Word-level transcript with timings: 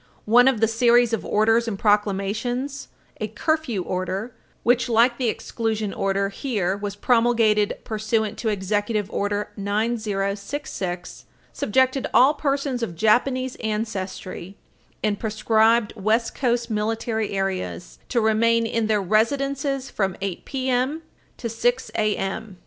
."One 0.25 0.47
of 0.47 0.61
the 0.61 0.67
series 0.67 1.13
of 1.13 1.23
orders 1.23 1.67
and 1.67 1.77
proclamations, 1.77 2.87
a 3.19 3.27
curfew 3.27 3.83
order, 3.83 4.33
which, 4.63 4.89
like 4.89 5.19
the 5.19 5.29
exclusion 5.29 5.93
order 5.93 6.29
here, 6.29 6.75
was 6.75 6.95
promulgated 6.95 7.77
pursuant 7.83 8.39
to 8.39 8.49
Executive 8.49 9.11
Order 9.11 9.49
9066, 9.57 11.25
subjected 11.53 12.07
all 12.15 12.33
persons 12.33 12.81
of 12.81 12.95
Japanese 12.95 13.55
ancestry 13.57 14.57
in 15.03 15.17
prescribed 15.17 15.93
West 15.95 16.33
Coast 16.33 16.71
military 16.71 17.29
areas 17.33 17.99
to 18.09 18.19
remain 18.19 18.65
in 18.65 18.87
their 18.87 19.03
residences 19.03 19.91
from 19.91 20.15
8 20.19 20.45
p.m. 20.45 21.03
to 21.37 21.47
6 21.47 21.91
a.m. 21.93 22.57